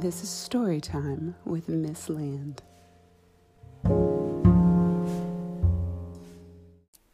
[0.00, 2.62] This is story time with Miss Land.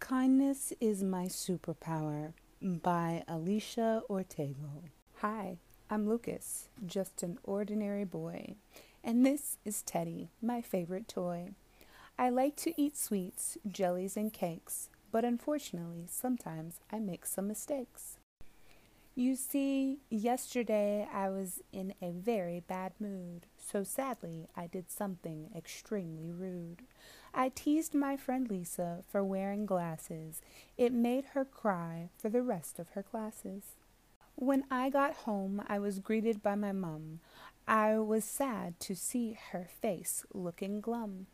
[0.00, 4.90] Kindness is My Superpower by Alicia Ortego.
[5.18, 5.58] Hi,
[5.90, 8.56] I'm Lucas, just an ordinary boy,
[9.04, 11.50] and this is Teddy, my favorite toy.
[12.18, 18.18] I like to eat sweets, jellies, and cakes, but unfortunately, sometimes I make some mistakes.
[19.14, 25.50] You see, yesterday I was in a very bad mood, so sadly I did something
[25.54, 26.80] extremely rude.
[27.34, 30.40] I teased my friend Lisa for wearing glasses.
[30.78, 33.76] It made her cry for the rest of her classes.
[34.34, 37.20] When I got home, I was greeted by my mum.
[37.68, 41.26] I was sad to see her face looking glum.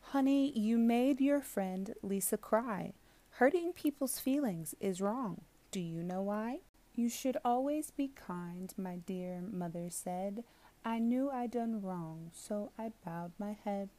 [0.00, 2.94] Honey, you made your friend Lisa cry.
[3.32, 5.42] Hurting people's feelings is wrong.
[5.70, 6.60] Do you know why?
[6.98, 10.42] You should always be kind, my dear mother said.
[10.84, 13.90] I knew I'd done wrong, so I bowed my head.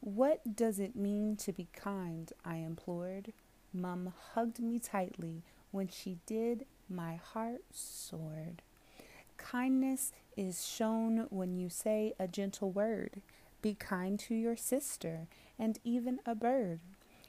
[0.00, 2.30] What does it mean to be kind?
[2.44, 3.32] I implored.
[3.72, 5.44] Mum hugged me tightly.
[5.70, 8.60] When she did, my heart soared.
[9.38, 13.22] Kindness is shown when you say a gentle word.
[13.62, 15.26] Be kind to your sister
[15.58, 16.80] and even a bird.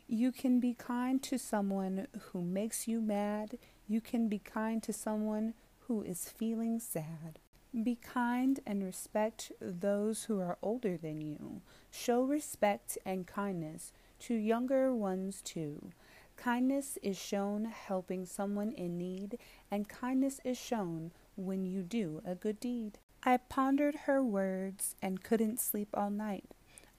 [0.10, 3.58] You can be kind to someone who makes you mad.
[3.88, 5.54] You can be kind to someone
[5.88, 7.40] who is feeling sad.
[7.84, 11.62] Be kind and respect those who are older than you.
[11.92, 15.92] Show respect and kindness to younger ones too.
[16.36, 19.38] Kindness is shown helping someone in need,
[19.70, 22.98] and kindness is shown when you do a good deed.
[23.24, 26.46] I pondered her words and couldn't sleep all night.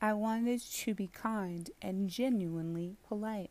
[0.00, 3.50] I wanted to be kind and genuinely polite.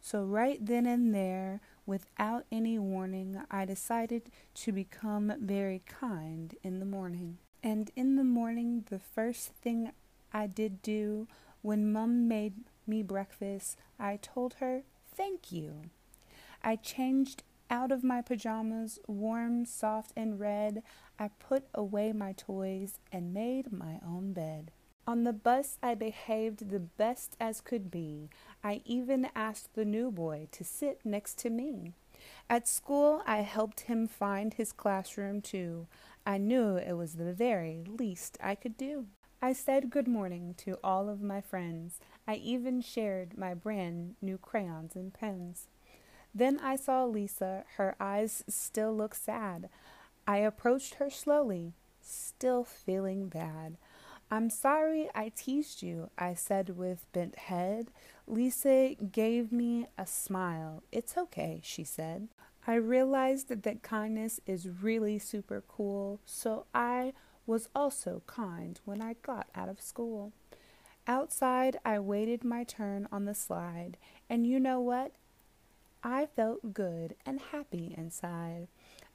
[0.00, 6.80] So, right then and there, Without any warning, I decided to become very kind in
[6.80, 7.38] the morning.
[7.62, 9.92] And in the morning, the first thing
[10.32, 11.28] I did do
[11.62, 12.54] when Mum made
[12.86, 14.82] me breakfast, I told her,
[15.14, 15.90] Thank you.
[16.62, 20.82] I changed out of my pajamas, warm, soft, and red.
[21.18, 24.72] I put away my toys and made my own bed.
[25.06, 28.30] On the bus, I behaved the best as could be.
[28.62, 31.92] I even asked the new boy to sit next to me.
[32.48, 35.86] At school, I helped him find his classroom too.
[36.24, 39.06] I knew it was the very least I could do.
[39.42, 41.98] I said good morning to all of my friends.
[42.26, 45.68] I even shared my brand new crayons and pens.
[46.34, 47.64] Then I saw Lisa.
[47.76, 49.68] Her eyes still looked sad.
[50.26, 53.76] I approached her slowly, still feeling bad.
[54.34, 57.92] I'm sorry I teased you, I said with bent head.
[58.26, 60.82] Lisa gave me a smile.
[60.90, 62.26] It's okay, she said.
[62.66, 67.12] I realized that kindness is really super cool, so I
[67.46, 70.32] was also kind when I got out of school.
[71.06, 73.96] Outside, I waited my turn on the slide,
[74.28, 75.12] and you know what?
[76.02, 78.66] I felt good and happy inside.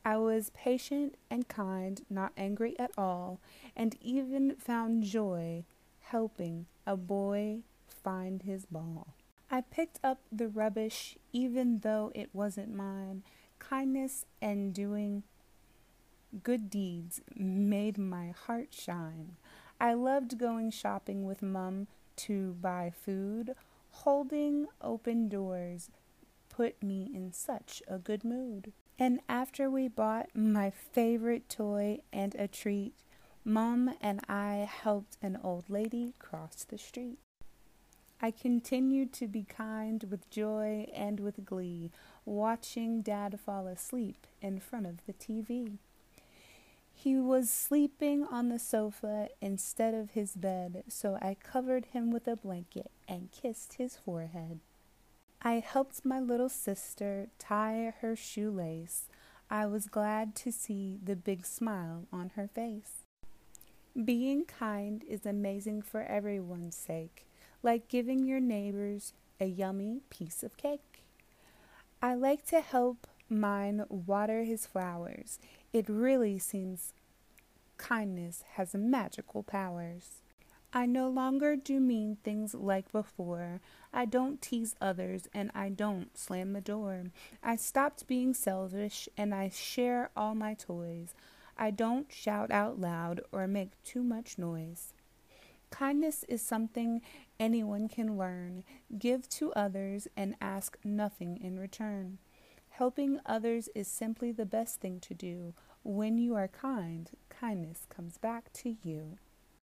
[0.10, 3.40] I was patient and kind, not angry at all,
[3.76, 5.66] and even found joy
[6.00, 9.14] helping a boy find his ball.
[9.52, 13.22] I picked up the rubbish even though it wasn't mine.
[13.60, 15.22] Kindness and doing
[16.42, 19.36] good deeds made my heart shine.
[19.80, 21.86] I loved going shopping with Mum
[22.26, 23.54] to buy food.
[23.92, 25.92] Holding open doors
[26.50, 28.74] put me in such a good mood.
[29.02, 32.94] And after we bought my favorite toy and a treat,
[33.46, 37.18] Mom and I helped an old lady cross the street.
[38.22, 41.92] I continued to be kind with joy and with glee,
[42.26, 45.78] watching Dad fall asleep in front of the TV.
[46.94, 52.28] He was sleeping on the sofa instead of his bed, so I covered him with
[52.28, 54.60] a blanket and kissed his forehead.
[55.42, 59.06] I helped my little sister tie her shoelace.
[59.50, 63.06] I was glad to see the big smile on her face.
[64.04, 67.26] Being kind is amazing for everyone's sake,
[67.64, 71.04] like giving your neighbors a yummy piece of cake.
[72.02, 75.40] I like to help mine water his flowers.
[75.72, 76.92] It really seems
[77.78, 80.22] kindness has magical powers.
[80.72, 83.60] I no longer do mean things like before.
[83.92, 87.06] I don't tease others and I don't slam the door.
[87.42, 91.16] I stopped being selfish and I share all my toys.
[91.58, 94.94] I don't shout out loud or make too much noise.
[95.72, 97.02] Kindness is something
[97.40, 98.64] anyone can learn.
[98.98, 102.20] Give to others and ask nothing in return.
[102.70, 105.54] Helping others is simply the best thing to do.
[105.84, 109.18] When you are kind, kindness comes back to you.